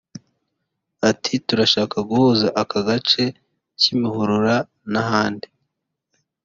[1.09, 3.23] Ati “Turashaka guhuza aka gace
[3.81, 4.57] [Kimihurura]
[4.91, 5.47] n’ahandi